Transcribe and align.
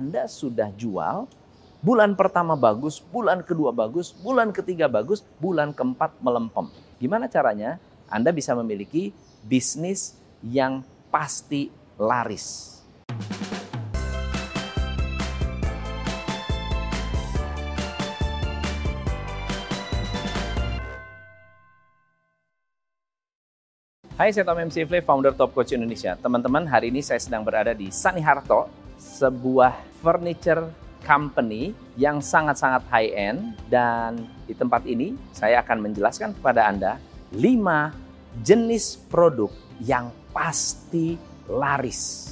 Anda 0.00 0.24
sudah 0.24 0.72
jual, 0.80 1.28
bulan 1.84 2.16
pertama 2.16 2.56
bagus, 2.56 3.04
bulan 3.04 3.44
kedua 3.44 3.68
bagus, 3.68 4.16
bulan 4.16 4.48
ketiga 4.48 4.88
bagus, 4.88 5.20
bulan 5.36 5.76
keempat 5.76 6.16
melempem. 6.24 6.72
Gimana 6.96 7.28
caranya? 7.28 7.76
Anda 8.08 8.32
bisa 8.32 8.56
memiliki 8.56 9.12
bisnis 9.44 10.16
yang 10.40 10.80
pasti 11.12 11.68
laris. 12.00 12.80
Hai, 24.16 24.32
saya 24.32 24.48
Tom 24.48 24.64
MC 24.64 24.88
Fle, 24.88 25.04
founder 25.04 25.36
Top 25.36 25.52
Coach 25.52 25.76
Indonesia. 25.76 26.16
Teman-teman, 26.16 26.64
hari 26.64 26.88
ini 26.88 27.04
saya 27.04 27.20
sedang 27.20 27.44
berada 27.44 27.76
di 27.76 27.92
Sani 27.92 28.24
Harto, 28.24 28.80
sebuah 29.00 29.80
furniture 30.04 30.68
company 31.00 31.72
yang 31.96 32.20
sangat-sangat 32.20 32.84
high-end. 32.92 33.56
Dan 33.72 34.28
di 34.44 34.52
tempat 34.52 34.84
ini, 34.84 35.16
saya 35.32 35.64
akan 35.64 35.88
menjelaskan 35.88 36.36
kepada 36.36 36.68
Anda 36.68 37.00
5 37.32 38.44
jenis 38.44 39.00
produk 39.08 39.48
yang 39.80 40.12
pasti 40.30 41.16
laris. 41.48 42.28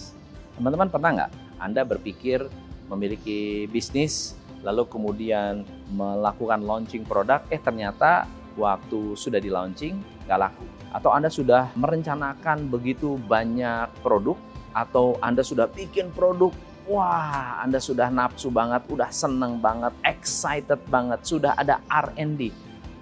Teman-teman 0.54 0.92
pernah 0.92 1.10
nggak 1.16 1.32
Anda 1.58 1.82
berpikir 1.82 2.46
memiliki 2.86 3.66
bisnis, 3.66 4.38
lalu 4.62 4.86
kemudian 4.86 5.66
melakukan 5.90 6.62
launching 6.62 7.02
produk, 7.02 7.42
eh 7.50 7.58
ternyata 7.58 8.28
waktu 8.58 9.14
sudah 9.14 9.38
di 9.38 9.50
launching 9.50 9.98
nggak 10.26 10.38
laku 10.38 10.66
atau 10.92 11.10
Anda 11.14 11.30
sudah 11.30 11.72
merencanakan 11.78 12.68
begitu 12.68 13.16
banyak 13.28 13.88
produk 14.02 14.34
atau 14.72 15.16
Anda 15.20 15.40
sudah 15.44 15.68
bikin 15.70 16.12
produk 16.12 16.52
wah 16.88 17.60
Anda 17.60 17.78
sudah 17.78 18.08
nafsu 18.08 18.48
banget, 18.48 18.88
udah 18.88 19.12
seneng 19.12 19.60
banget, 19.60 19.92
excited 20.02 20.80
banget, 20.88 21.20
sudah 21.22 21.52
ada 21.54 21.84
R&D. 21.86 22.50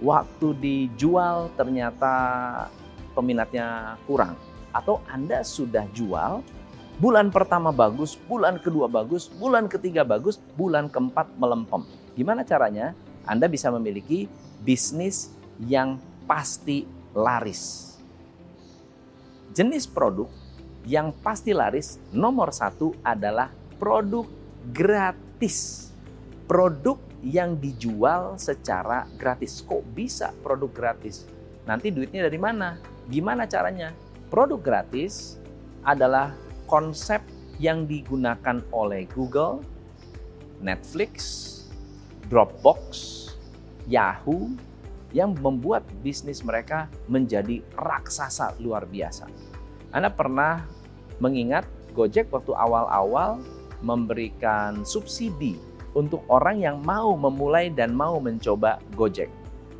Waktu 0.02 0.52
dijual 0.60 1.48
ternyata 1.56 2.12
peminatnya 3.16 3.96
kurang. 4.04 4.36
Atau 4.74 5.00
Anda 5.08 5.40
sudah 5.40 5.88
jual, 5.96 6.44
bulan 7.00 7.32
pertama 7.32 7.72
bagus, 7.72 8.18
bulan 8.28 8.60
kedua 8.60 8.90
bagus, 8.90 9.32
bulan 9.32 9.70
ketiga 9.72 10.04
bagus, 10.04 10.36
bulan 10.58 10.92
keempat 10.92 11.32
melempem. 11.40 11.86
Gimana 12.12 12.44
caranya? 12.44 12.92
Anda 13.24 13.48
bisa 13.48 13.72
memiliki 13.72 14.28
bisnis 14.60 15.32
yang 15.64 15.96
pasti 16.28 16.84
laris. 17.16 17.96
Jenis 19.56 19.88
produk 19.88 20.28
yang 20.86 21.10
pasti 21.20 21.50
laris 21.50 21.98
nomor 22.14 22.54
satu 22.54 22.94
adalah 23.02 23.50
produk 23.76 24.24
gratis. 24.70 25.90
Produk 26.46 27.02
yang 27.26 27.58
dijual 27.58 28.38
secara 28.38 29.10
gratis. 29.18 29.58
Kok 29.66 29.82
bisa 29.98 30.30
produk 30.46 30.70
gratis? 30.70 31.26
Nanti 31.66 31.90
duitnya 31.90 32.30
dari 32.30 32.38
mana? 32.38 32.78
Gimana 33.10 33.50
caranya? 33.50 33.90
Produk 34.30 34.62
gratis 34.62 35.42
adalah 35.82 36.38
konsep 36.70 37.18
yang 37.58 37.90
digunakan 37.90 38.62
oleh 38.70 39.10
Google, 39.10 39.66
Netflix, 40.62 41.14
Dropbox, 42.30 42.78
Yahoo, 43.90 44.54
yang 45.10 45.34
membuat 45.38 45.82
bisnis 46.02 46.46
mereka 46.46 46.90
menjadi 47.10 47.62
raksasa 47.74 48.54
luar 48.62 48.86
biasa. 48.86 49.26
Anda 49.94 50.12
pernah 50.12 50.75
mengingat 51.18 51.64
Gojek 51.96 52.28
waktu 52.28 52.52
awal-awal 52.52 53.40
memberikan 53.80 54.84
subsidi 54.84 55.56
untuk 55.96 56.20
orang 56.28 56.60
yang 56.60 56.76
mau 56.84 57.16
memulai 57.16 57.72
dan 57.72 57.96
mau 57.96 58.20
mencoba 58.20 58.76
Gojek. 58.92 59.32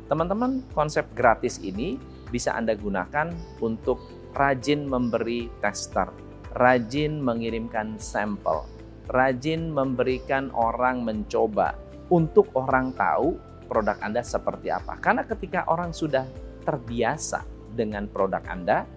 Teman-teman, 0.09 0.65
konsep 0.73 1.05
gratis 1.13 1.61
ini 1.61 2.01
bisa 2.33 2.57
Anda 2.57 2.73
gunakan 2.73 3.29
untuk 3.61 4.01
rajin 4.33 4.89
memberi 4.89 5.45
tester, 5.61 6.09
rajin 6.57 7.21
mengirimkan 7.21 8.01
sampel, 8.01 8.65
rajin 9.13 9.69
memberikan 9.69 10.49
orang 10.57 11.05
mencoba 11.05 11.77
untuk 12.09 12.49
orang 12.57 12.95
tahu 12.97 13.37
produk 13.67 13.99
Anda 13.99 14.23
seperti 14.23 14.71
apa. 14.71 14.97
Karena 14.97 15.27
ketika 15.27 15.67
orang 15.67 15.91
sudah 15.91 16.23
terbiasa 16.63 17.43
dengan 17.75 18.07
produk 18.07 18.41
Anda, 18.47 18.87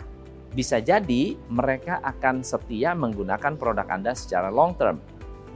bisa 0.50 0.82
jadi 0.82 1.38
mereka 1.46 2.02
akan 2.02 2.42
setia 2.42 2.90
menggunakan 2.94 3.54
produk 3.54 3.86
Anda 3.86 4.12
secara 4.18 4.50
long 4.50 4.74
term. 4.74 4.98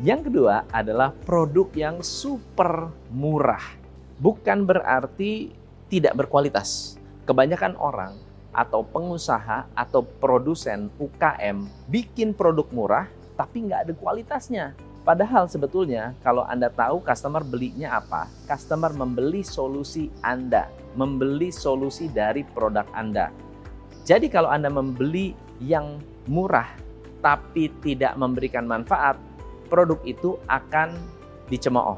Yang 0.02 0.30
kedua 0.30 0.66
adalah 0.74 1.14
produk 1.26 1.70
yang 1.74 2.02
super 2.02 2.90
murah. 3.14 3.62
Bukan 4.18 4.66
berarti 4.66 5.54
tidak 5.90 6.18
berkualitas. 6.18 6.98
Kebanyakan 7.26 7.78
orang 7.78 8.14
atau 8.54 8.86
pengusaha 8.86 9.66
atau 9.74 10.06
produsen 10.06 10.86
UKM 11.02 11.66
bikin 11.90 12.30
produk 12.30 12.66
murah 12.70 13.06
tapi 13.34 13.66
nggak 13.66 13.90
ada 13.90 13.92
kualitasnya. 13.98 14.66
Padahal 15.04 15.50
sebetulnya 15.52 16.16
kalau 16.24 16.48
Anda 16.48 16.72
tahu 16.72 17.04
customer 17.04 17.44
belinya 17.44 18.00
apa, 18.00 18.24
customer 18.48 18.88
membeli 18.96 19.44
solusi 19.44 20.08
Anda, 20.24 20.72
membeli 20.96 21.52
solusi 21.52 22.08
dari 22.08 22.40
produk 22.40 22.88
Anda. 22.96 23.28
Jadi 24.04 24.28
kalau 24.28 24.52
Anda 24.52 24.68
membeli 24.68 25.32
yang 25.64 26.00
murah 26.28 26.68
tapi 27.24 27.72
tidak 27.80 28.14
memberikan 28.20 28.68
manfaat, 28.68 29.16
produk 29.72 29.96
itu 30.04 30.36
akan 30.44 30.92
dicemooh. 31.48 31.96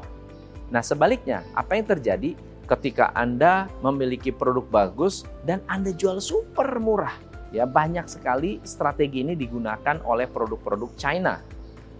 Nah 0.71 0.79
sebaliknya, 0.79 1.43
apa 1.51 1.75
yang 1.75 1.87
terjadi 1.91 2.31
ketika 2.67 3.11
Anda 3.11 3.67
memiliki 3.83 4.31
produk 4.31 4.63
bagus 4.71 5.27
dan 5.43 5.59
Anda 5.67 5.91
jual 5.91 6.23
super 6.23 6.79
murah? 6.79 7.15
Ya 7.51 7.67
banyak 7.67 8.07
sekali 8.07 8.63
strategi 8.63 9.23
ini 9.23 9.35
digunakan 9.35 9.99
oleh 10.03 10.27
produk-produk 10.27 10.91
China 10.95 11.39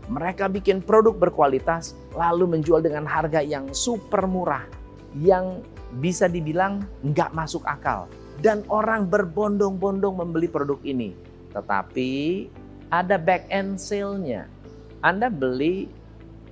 mereka 0.08 0.48
bikin 0.48 0.80
produk 0.80 1.16
berkualitas 1.16 1.94
lalu 2.16 2.58
menjual 2.58 2.80
dengan 2.80 3.04
harga 3.04 3.44
yang 3.44 3.68
super 3.76 4.24
murah 4.24 4.64
yang 5.20 5.60
bisa 6.00 6.32
dibilang 6.32 6.84
nggak 7.04 7.32
masuk 7.36 7.64
akal 7.68 8.08
dan 8.42 8.62
orang 8.70 9.10
berbondong-bondong 9.10 10.22
membeli 10.22 10.48
produk 10.50 10.78
ini. 10.86 11.14
Tetapi 11.54 12.12
ada 12.94 13.18
back 13.18 13.50
end 13.50 13.82
sale-nya. 13.82 14.46
Anda 15.02 15.30
beli 15.30 15.90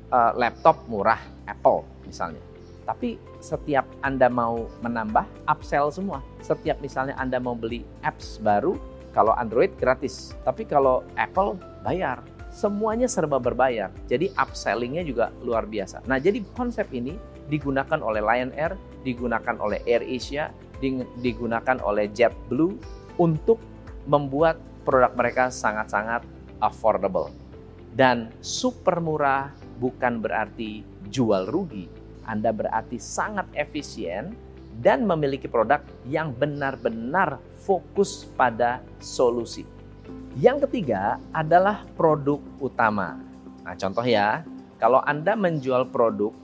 uh, 0.09 0.33
laptop 0.37 0.85
murah 0.89 1.19
Apple 1.45 1.85
misalnya. 2.05 2.41
Tapi 2.85 3.17
setiap 3.41 3.85
Anda 4.05 4.29
mau 4.29 4.69
menambah 4.85 5.25
upsell 5.49 5.89
semua. 5.89 6.21
Setiap 6.41 6.77
misalnya 6.81 7.17
Anda 7.17 7.41
mau 7.41 7.57
beli 7.57 7.81
apps 8.05 8.37
baru, 8.37 8.77
kalau 9.13 9.33
Android 9.37 9.73
gratis. 9.77 10.37
Tapi 10.45 10.69
kalau 10.69 11.01
Apple 11.17 11.57
bayar 11.81 12.21
semuanya 12.55 13.09
serba 13.09 13.41
berbayar. 13.41 13.89
Jadi 14.07 14.31
upsellingnya 14.37 15.01
juga 15.03 15.33
luar 15.41 15.67
biasa. 15.67 16.05
Nah, 16.07 16.21
jadi 16.21 16.39
konsep 16.53 16.87
ini 16.95 17.17
digunakan 17.51 17.99
oleh 17.99 18.23
Lion 18.23 18.51
Air, 18.55 18.79
digunakan 19.03 19.55
oleh 19.59 19.83
Air 19.85 20.01
Asia, 20.07 20.49
digunakan 21.19 21.77
oleh 21.83 22.11
JetBlue 22.11 22.75
untuk 23.19 23.59
membuat 24.05 24.59
produk 24.85 25.11
mereka 25.17 25.49
sangat-sangat 25.49 26.23
affordable. 26.61 27.33
Dan 27.95 28.31
super 28.43 28.99
murah 28.99 29.55
bukan 29.79 30.19
berarti 30.19 30.83
jual 31.07 31.47
rugi. 31.47 31.87
Anda 32.27 32.51
berarti 32.51 32.99
sangat 32.99 33.47
efisien 33.55 34.35
dan 34.83 35.07
memiliki 35.07 35.47
produk 35.47 35.79
yang 36.03 36.35
benar-benar 36.35 37.39
fokus 37.63 38.27
pada 38.35 38.83
solusi. 38.99 39.63
Yang 40.35 40.67
ketiga 40.67 41.15
adalah 41.31 41.87
produk 41.95 42.43
utama. 42.59 43.15
Nah, 43.63 43.75
contoh 43.79 44.03
ya, 44.03 44.43
kalau 44.75 44.99
Anda 44.99 45.39
menjual 45.39 45.87
produk 45.89 46.35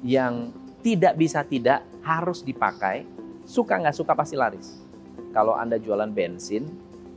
yang 0.00 0.48
tidak 0.80 1.20
bisa 1.20 1.44
tidak 1.44 1.84
harus 2.00 2.40
dipakai, 2.40 3.04
suka 3.44 3.80
nggak 3.80 3.96
suka 3.96 4.12
pasti 4.16 4.36
laris. 4.36 4.80
Kalau 5.32 5.56
Anda 5.56 5.80
jualan 5.80 6.10
bensin 6.10 6.64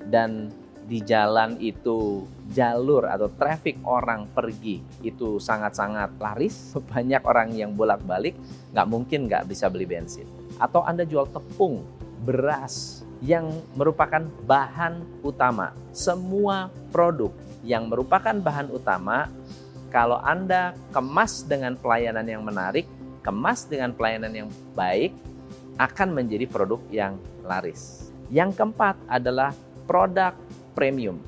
dan 0.08 0.52
di 0.88 1.04
jalan 1.04 1.60
itu 1.60 2.24
jalur 2.56 3.12
atau 3.12 3.28
traffic 3.36 3.76
orang 3.84 4.32
pergi 4.32 4.80
itu 5.04 5.36
sangat-sangat 5.38 6.16
laris, 6.16 6.76
banyak 6.92 7.22
orang 7.28 7.52
yang 7.52 7.76
bolak-balik, 7.76 8.40
nggak 8.72 8.88
mungkin 8.88 9.28
nggak 9.28 9.52
bisa 9.52 9.68
beli 9.68 9.84
bensin. 9.84 10.26
Atau 10.58 10.82
Anda 10.88 11.04
jual 11.04 11.28
tepung, 11.30 11.84
beras, 12.24 13.04
yang 13.22 13.50
merupakan 13.74 14.22
bahan 14.46 15.02
utama. 15.26 15.74
Semua 15.90 16.70
produk 16.94 17.34
yang 17.66 17.90
merupakan 17.90 18.34
bahan 18.38 18.70
utama, 18.70 19.28
kalau 19.90 20.22
Anda 20.22 20.78
kemas 20.94 21.44
dengan 21.44 21.76
pelayanan 21.76 22.28
yang 22.28 22.44
menarik, 22.46 22.86
kemas 23.26 23.66
dengan 23.68 23.92
pelayanan 23.92 24.32
yang 24.32 24.50
baik, 24.78 25.12
akan 25.78 26.14
menjadi 26.14 26.50
produk 26.50 26.82
yang 26.90 27.22
laris. 27.46 28.10
Yang 28.34 28.60
keempat 28.60 28.98
adalah 29.08 29.54
produk 29.86 30.36
premium. 30.74 31.22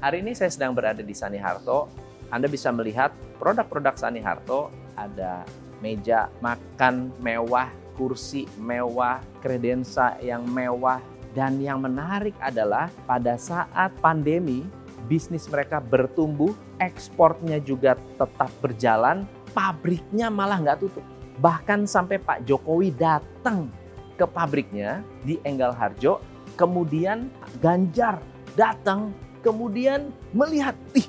Hari 0.00 0.22
ini 0.24 0.32
saya 0.32 0.50
sedang 0.50 0.72
berada 0.72 1.02
di 1.02 1.12
Sani 1.14 1.36
Harto. 1.38 1.90
Anda 2.32 2.48
bisa 2.48 2.72
melihat 2.72 3.12
produk-produk 3.38 3.94
Sani 3.94 4.18
Harto 4.24 4.72
ada 4.98 5.44
meja 5.82 6.32
makan 6.40 7.12
mewah, 7.20 7.68
kursi 7.94 8.48
mewah, 8.56 9.20
kredensa 9.44 10.16
yang 10.24 10.42
mewah, 10.48 10.98
dan 11.36 11.58
yang 11.60 11.82
menarik 11.82 12.34
adalah 12.40 12.88
pada 13.04 13.36
saat 13.36 13.90
pandemi, 14.00 14.64
bisnis 15.10 15.50
mereka 15.50 15.82
bertumbuh, 15.82 16.54
ekspornya 16.80 17.60
juga 17.60 17.98
tetap 18.16 18.50
berjalan, 18.64 19.28
pabriknya 19.52 20.32
malah 20.32 20.62
nggak 20.62 20.80
tutup. 20.80 21.04
Bahkan 21.38 21.90
sampai 21.90 22.22
Pak 22.22 22.46
Jokowi 22.46 22.94
datang 22.94 23.70
ke 24.14 24.26
pabriknya 24.26 25.02
di 25.26 25.42
Enggal 25.42 25.74
Harjo, 25.74 26.22
kemudian 26.54 27.30
Ganjar 27.58 28.22
datang, 28.54 29.10
kemudian 29.42 30.14
melihat, 30.30 30.74
ih 30.94 31.06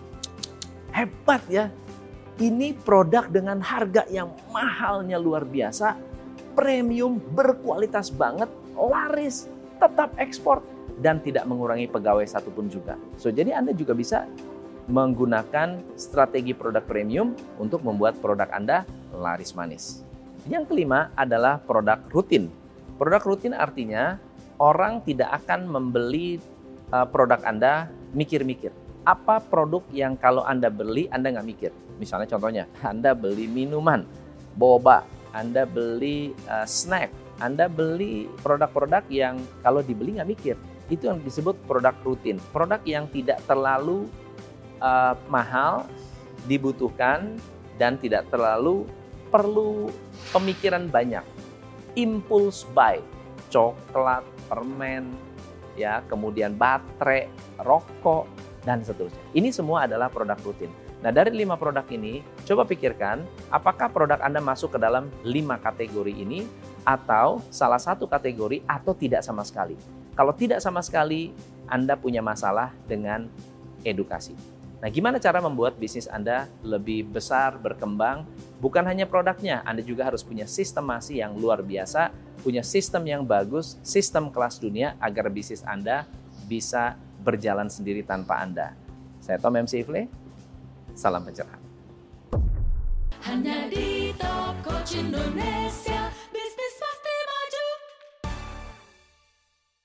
hebat 0.93 1.41
ya, 1.49 1.69
ini 2.41 2.73
produk 2.73 3.29
dengan 3.29 3.61
harga 3.61 4.03
yang 4.09 4.33
mahalnya 4.49 5.21
luar 5.21 5.45
biasa, 5.45 5.95
premium, 6.57 7.21
berkualitas 7.33 8.09
banget, 8.09 8.49
laris, 8.73 9.51
tetap 9.77 10.13
ekspor, 10.17 10.63
dan 11.03 11.19
tidak 11.19 11.43
mengurangi 11.43 11.89
pegawai 11.91 12.23
satupun 12.23 12.71
juga. 12.71 12.95
So, 13.19 13.29
jadi 13.29 13.59
Anda 13.59 13.75
juga 13.75 13.91
bisa 13.91 14.25
menggunakan 14.85 15.97
strategi 15.97 16.53
produk 16.53 16.85
premium 16.85 17.33
untuk 17.57 17.81
membuat 17.81 18.21
produk 18.21 18.47
Anda 18.53 18.85
laris 19.11 19.57
manis. 19.57 20.04
Yang 20.45 20.69
kelima 20.69 21.09
adalah 21.17 21.57
produk 21.57 21.97
rutin. 22.13 22.53
Produk 23.01 23.21
rutin 23.25 23.57
artinya 23.57 24.21
orang 24.61 25.01
tidak 25.01 25.43
akan 25.43 25.65
membeli 25.65 26.37
uh, 26.93 27.05
produk 27.09 27.41
Anda 27.41 27.89
mikir-mikir. 28.13 28.69
Apa 29.09 29.41
produk 29.41 29.81
yang 29.89 30.13
kalau 30.17 30.45
Anda 30.45 30.69
beli 30.69 31.09
Anda 31.09 31.33
nggak 31.33 31.47
mikir? 31.49 31.71
Misalnya 31.97 32.29
contohnya, 32.29 32.69
Anda 32.85 33.17
beli 33.17 33.49
minuman, 33.49 34.05
boba, 34.53 35.01
Anda 35.33 35.65
beli 35.65 36.37
uh, 36.45 36.67
snack, 36.69 37.09
Anda 37.41 37.65
beli 37.65 38.29
produk-produk 38.45 39.01
yang 39.09 39.41
kalau 39.65 39.81
dibeli 39.81 40.21
nggak 40.21 40.29
mikir. 40.29 40.55
Itu 40.93 41.09
yang 41.09 41.25
disebut 41.25 41.57
produk 41.65 41.97
rutin. 42.05 42.37
Produk 42.53 42.85
yang 42.85 43.09
tidak 43.09 43.41
terlalu 43.49 44.05
uh, 44.77 45.17
mahal, 45.25 45.89
dibutuhkan, 46.45 47.33
dan 47.81 47.97
tidak 47.97 48.29
terlalu 48.29 48.85
perlu 49.35 49.91
pemikiran 50.31 50.87
banyak. 50.87 51.27
Impulse 51.99 52.63
buy, 52.71 53.03
coklat, 53.51 54.23
permen, 54.47 55.11
ya, 55.75 55.99
kemudian 56.07 56.55
baterai, 56.55 57.27
rokok, 57.59 58.31
dan 58.63 58.79
seterusnya. 58.79 59.19
Ini 59.35 59.51
semua 59.51 59.83
adalah 59.91 60.07
produk 60.07 60.39
rutin. 60.39 60.71
Nah, 61.03 61.11
dari 61.11 61.35
lima 61.35 61.59
produk 61.59 61.83
ini, 61.91 62.23
coba 62.47 62.63
pikirkan 62.63 63.27
apakah 63.51 63.91
produk 63.91 64.23
Anda 64.23 64.39
masuk 64.39 64.73
ke 64.73 64.79
dalam 64.79 65.11
lima 65.27 65.59
kategori 65.59 66.15
ini 66.15 66.47
atau 66.87 67.43
salah 67.51 67.77
satu 67.77 68.07
kategori 68.07 68.63
atau 68.63 68.95
tidak 68.95 69.19
sama 69.19 69.43
sekali. 69.43 69.75
Kalau 70.15 70.31
tidak 70.31 70.63
sama 70.63 70.79
sekali, 70.79 71.35
Anda 71.67 71.99
punya 71.99 72.23
masalah 72.23 72.71
dengan 72.87 73.27
edukasi. 73.83 74.33
Nah, 74.81 74.89
gimana 74.89 75.21
cara 75.21 75.43
membuat 75.43 75.77
bisnis 75.77 76.09
Anda 76.09 76.49
lebih 76.65 77.09
besar, 77.11 77.59
berkembang? 77.61 78.25
Bukan 78.63 78.87
hanya 78.87 79.03
produknya, 79.03 79.59
Anda 79.67 79.83
juga 79.83 80.07
harus 80.07 80.23
punya 80.23 80.47
sistemasi 80.47 81.19
yang 81.19 81.35
luar 81.35 81.59
biasa, 81.59 82.11
punya 82.39 82.63
sistem 82.63 83.03
yang 83.03 83.21
bagus, 83.27 83.75
sistem 83.83 84.31
kelas 84.31 84.57
dunia 84.61 84.95
agar 85.03 85.27
bisnis 85.27 85.59
Anda 85.67 86.07
bisa 86.47 86.95
berjalan 87.25 87.67
sendiri 87.67 88.05
tanpa 88.05 88.39
Anda. 88.39 88.77
Saya 89.19 89.41
Tom 89.41 89.57
MC 89.57 89.81
Ifle, 89.81 90.07
salam 90.93 91.25
pencerahan. 91.25 91.61
Hanya 93.25 93.65
di 93.67 94.13
Top 94.21 94.53
Coach 94.61 95.01
Indonesia. 95.01 96.04